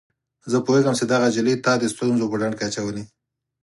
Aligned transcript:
زه 0.51 0.57
پوهیږم 0.65 0.95
چي 0.99 1.03
دغه 1.11 1.25
نجلۍ 1.29 1.55
تا 1.65 1.73
د 1.79 1.83
ستونزو 1.93 2.29
په 2.31 2.35
ډنډ 2.41 2.53
کي 2.57 2.63
اچولی. 2.67 3.03